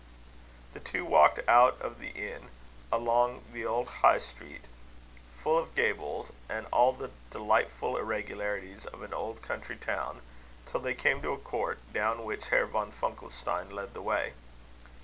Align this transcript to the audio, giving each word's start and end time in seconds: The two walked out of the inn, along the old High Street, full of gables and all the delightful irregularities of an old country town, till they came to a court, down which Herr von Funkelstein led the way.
The 0.73 0.79
two 0.79 1.05
walked 1.05 1.47
out 1.47 1.79
of 1.79 1.99
the 1.99 2.07
inn, 2.09 2.47
along 2.91 3.43
the 3.53 3.67
old 3.67 3.87
High 3.87 4.17
Street, 4.17 4.65
full 5.31 5.59
of 5.59 5.75
gables 5.75 6.31
and 6.49 6.65
all 6.73 6.91
the 6.91 7.11
delightful 7.29 7.95
irregularities 7.97 8.87
of 8.87 9.03
an 9.03 9.13
old 9.13 9.43
country 9.43 9.77
town, 9.77 10.23
till 10.65 10.79
they 10.79 10.95
came 10.95 11.21
to 11.21 11.33
a 11.33 11.37
court, 11.37 11.77
down 11.93 12.23
which 12.25 12.45
Herr 12.47 12.65
von 12.65 12.91
Funkelstein 12.91 13.69
led 13.71 13.93
the 13.93 14.01
way. 14.01 14.33